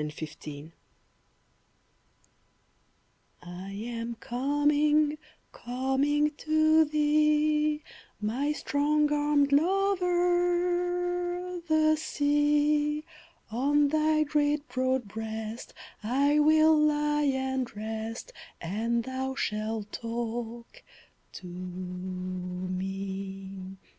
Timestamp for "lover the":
9.52-11.96